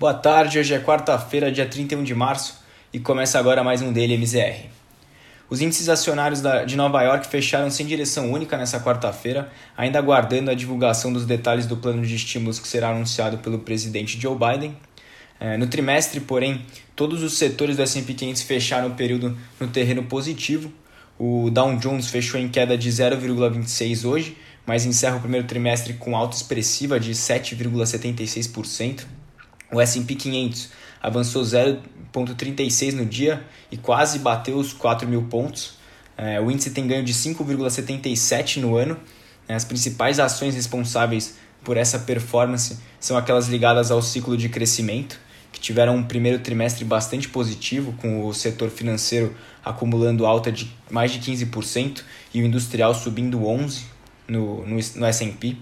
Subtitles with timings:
[0.00, 2.58] Boa tarde, hoje é quarta-feira, dia 31 de março,
[2.90, 4.70] e começa agora mais um Daily MZR.
[5.50, 10.54] Os índices acionários de Nova York fecharam sem direção única nesta quarta-feira, ainda aguardando a
[10.54, 14.74] divulgação dos detalhes do plano de estímulos que será anunciado pelo presidente Joe Biden.
[15.38, 16.64] É, no trimestre, porém,
[16.96, 20.72] todos os setores do S&P 500 fecharam o período no terreno positivo.
[21.18, 26.16] O Dow Jones fechou em queda de 0,26 hoje, mas encerra o primeiro trimestre com
[26.16, 29.19] alta expressiva de 7,76%.
[29.72, 30.70] O S&P 500
[31.00, 35.78] avançou 0,36 no dia e quase bateu os 4 mil pontos.
[36.16, 38.96] É, o índice tem ganho de 5,77 no ano.
[39.48, 45.18] É, as principais ações responsáveis por essa performance são aquelas ligadas ao ciclo de crescimento,
[45.52, 49.34] que tiveram um primeiro trimestre bastante positivo, com o setor financeiro
[49.64, 53.82] acumulando alta de mais de 15% e o industrial subindo 11%
[54.28, 55.56] no, no, no S&P.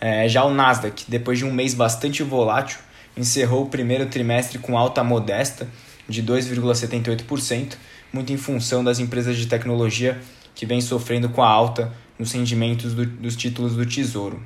[0.00, 2.78] É, já o Nasdaq, depois de um mês bastante volátil,
[3.18, 5.68] encerrou o primeiro trimestre com alta modesta
[6.08, 7.74] de 2,78%,
[8.12, 10.18] muito em função das empresas de tecnologia
[10.54, 14.42] que vêm sofrendo com a alta nos rendimentos do, dos títulos do Tesouro.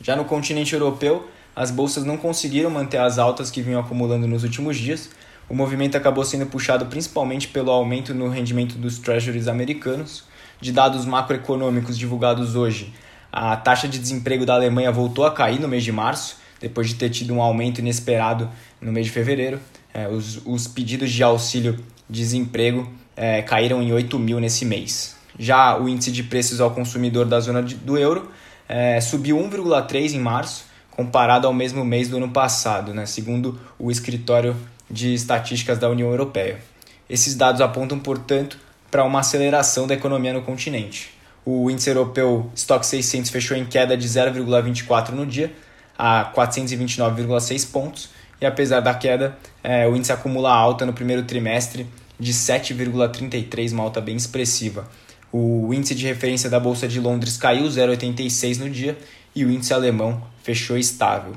[0.00, 4.44] Já no continente europeu, as bolsas não conseguiram manter as altas que vinham acumulando nos
[4.44, 5.10] últimos dias.
[5.48, 10.24] O movimento acabou sendo puxado principalmente pelo aumento no rendimento dos treasuries americanos.
[10.60, 12.92] De dados macroeconômicos divulgados hoje,
[13.32, 16.94] a taxa de desemprego da Alemanha voltou a cair no mês de março, depois de
[16.94, 18.48] ter tido um aumento inesperado
[18.80, 19.58] no mês de fevereiro.
[19.92, 25.16] É, os, os pedidos de auxílio desemprego é, caíram em 8 mil nesse mês.
[25.38, 28.30] Já o índice de preços ao consumidor da zona de, do euro
[28.68, 33.90] é, subiu 1,3 em março, comparado ao mesmo mês do ano passado, né, segundo o
[33.90, 34.54] Escritório
[34.90, 36.60] de Estatísticas da União Europeia.
[37.08, 38.58] Esses dados apontam, portanto,
[38.90, 41.10] para uma aceleração da economia no continente.
[41.44, 45.52] O índice europeu Stock 600 fechou em queda de 0,24 no dia,
[46.00, 48.08] a 429,6 pontos,
[48.40, 51.86] e apesar da queda, é, o índice acumula alta no primeiro trimestre
[52.18, 54.88] de 7,33, uma alta bem expressiva.
[55.30, 58.96] O índice de referência da Bolsa de Londres caiu 0,86 no dia
[59.36, 61.34] e o índice alemão fechou estável.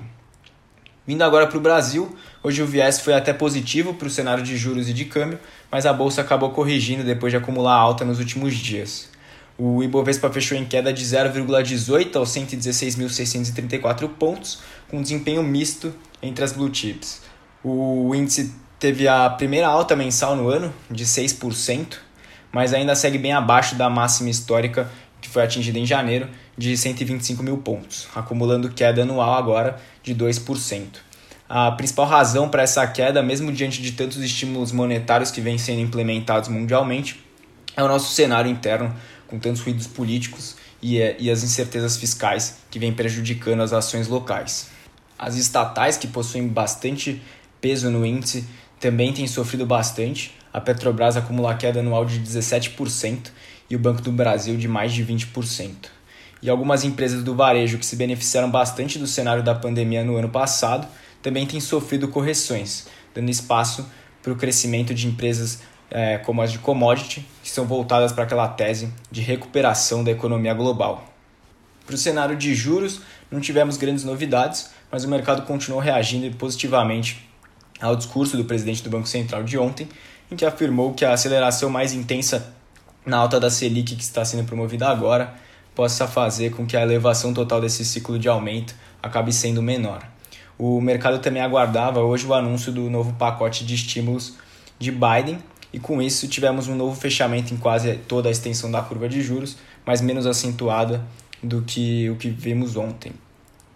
[1.05, 4.55] Vindo agora para o Brasil, hoje o viés foi até positivo para o cenário de
[4.55, 8.55] juros e de câmbio, mas a bolsa acabou corrigindo depois de acumular alta nos últimos
[8.55, 9.09] dias.
[9.57, 14.59] O Ibovespa fechou em queda de 0,18 aos 116.634 pontos,
[14.89, 17.21] com desempenho misto entre as blue chips.
[17.63, 21.97] O índice teve a primeira alta mensal no ano, de 6%,
[22.51, 24.89] mas ainda segue bem abaixo da máxima histórica
[25.23, 26.27] que foi atingida em janeiro,
[26.57, 30.85] de 125 mil pontos, acumulando queda anual agora de 2%.
[31.47, 35.79] A principal razão para essa queda, mesmo diante de tantos estímulos monetários que vêm sendo
[35.79, 37.23] implementados mundialmente,
[37.75, 38.93] é o nosso cenário interno
[39.33, 44.07] com tantos ruídos políticos e, eh, e as incertezas fiscais que vêm prejudicando as ações
[44.07, 44.69] locais.
[45.17, 47.19] As estatais, que possuem bastante
[47.59, 48.45] peso no índice,
[48.79, 50.35] também têm sofrido bastante.
[50.53, 53.31] A Petrobras acumula queda anual de 17%
[53.67, 55.89] e o Banco do Brasil de mais de 20%.
[56.39, 60.29] E algumas empresas do varejo que se beneficiaram bastante do cenário da pandemia no ano
[60.29, 60.87] passado
[61.23, 62.85] também têm sofrido correções,
[63.15, 63.83] dando espaço
[64.21, 65.61] para o crescimento de empresas
[65.93, 70.53] é, como as de commodity, que são voltadas para aquela tese de recuperação da economia
[70.53, 71.05] global.
[71.85, 77.29] Para o cenário de juros, não tivemos grandes novidades, mas o mercado continuou reagindo positivamente
[77.79, 79.87] ao discurso do presidente do Banco Central de ontem,
[80.31, 82.53] em que afirmou que a aceleração mais intensa
[83.05, 85.35] na alta da Selic que está sendo promovida agora
[85.75, 90.07] possa fazer com que a elevação total desse ciclo de aumento acabe sendo menor.
[90.57, 94.35] O mercado também aguardava hoje o anúncio do novo pacote de estímulos
[94.79, 95.39] de Biden,
[95.73, 99.21] e com isso tivemos um novo fechamento em quase toda a extensão da curva de
[99.21, 101.03] juros, mas menos acentuada
[101.41, 103.11] do que o que vimos ontem.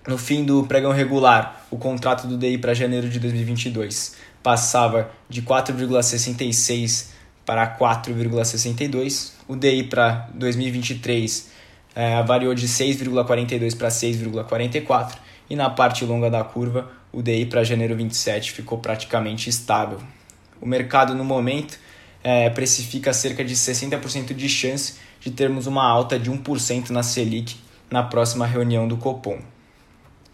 [0.07, 5.41] No fim do pregão regular, o contrato do DI para janeiro de 2022 passava de
[5.41, 7.07] 4,66
[7.45, 9.31] para 4,62.
[9.47, 11.51] O DI para 2023
[11.93, 15.15] é, variou de 6,42 para 6,44.
[15.49, 19.99] E na parte longa da curva, o DI para janeiro 27 ficou praticamente estável.
[20.61, 21.77] O mercado no momento
[22.23, 27.55] é, precifica cerca de 60% de chance de termos uma alta de 1% na Selic
[27.89, 29.39] na próxima reunião do Copom.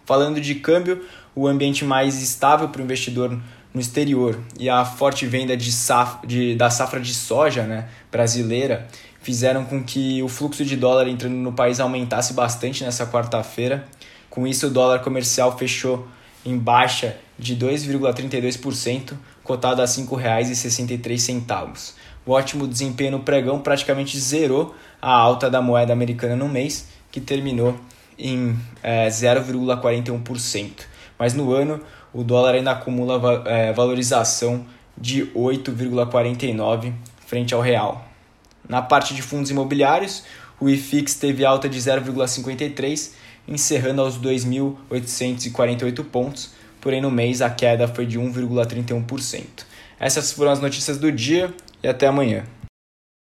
[0.06, 3.39] Falando de câmbio, o ambiente mais estável para o investidor
[3.74, 8.88] no exterior e a forte venda de saf de, da safra de soja né, brasileira
[9.21, 13.86] fizeram com que o fluxo de dólar entrando no país aumentasse bastante nessa quarta-feira.
[14.29, 16.07] Com isso, o dólar comercial fechou
[16.45, 19.13] em baixa de 2,32%,
[19.44, 21.94] cotado a R$ 5,63.
[22.25, 27.19] O ótimo desempenho no pregão praticamente zerou a alta da moeda americana no mês, que
[27.19, 27.78] terminou
[28.18, 30.72] em é, 0,41%.
[31.19, 31.81] Mas no ano,
[32.13, 34.66] o dólar ainda acumula é, valorização
[34.98, 36.94] de 8,49
[37.25, 38.07] frente ao real.
[38.68, 40.24] Na parte de fundos imobiliários,
[40.60, 43.12] o IFIX teve alta de 0,53,
[43.48, 46.51] encerrando aos 2.848 pontos,
[46.83, 49.45] porém no mês a queda foi de 1,31%.
[49.97, 52.44] Essas foram as notícias do dia e até amanhã.